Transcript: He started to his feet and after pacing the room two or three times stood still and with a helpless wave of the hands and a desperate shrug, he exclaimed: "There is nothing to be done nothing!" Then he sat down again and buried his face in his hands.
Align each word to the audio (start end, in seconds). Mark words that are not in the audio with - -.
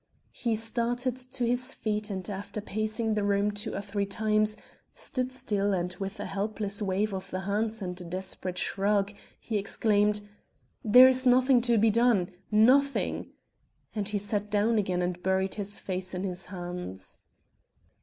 He 0.31 0.55
started 0.55 1.15
to 1.15 1.45
his 1.45 1.75
feet 1.75 2.09
and 2.09 2.27
after 2.27 2.59
pacing 2.59 3.13
the 3.13 3.23
room 3.23 3.51
two 3.51 3.75
or 3.75 3.81
three 3.81 4.07
times 4.07 4.57
stood 4.91 5.31
still 5.31 5.73
and 5.73 5.93
with 5.99 6.19
a 6.19 6.25
helpless 6.25 6.81
wave 6.81 7.13
of 7.13 7.29
the 7.29 7.41
hands 7.41 7.83
and 7.83 8.01
a 8.01 8.03
desperate 8.03 8.57
shrug, 8.57 9.13
he 9.39 9.59
exclaimed: 9.59 10.21
"There 10.83 11.07
is 11.07 11.27
nothing 11.27 11.61
to 11.69 11.77
be 11.77 11.91
done 11.91 12.31
nothing!" 12.49 13.29
Then 13.93 14.05
he 14.05 14.17
sat 14.17 14.49
down 14.49 14.79
again 14.79 15.03
and 15.03 15.21
buried 15.21 15.53
his 15.53 15.79
face 15.79 16.15
in 16.15 16.23
his 16.23 16.47
hands. 16.47 17.19